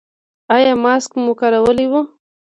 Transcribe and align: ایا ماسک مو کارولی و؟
ایا 0.55 0.73
ماسک 0.83 1.11
مو 1.23 1.31
کارولی 1.39 1.85
و؟ 1.91 1.93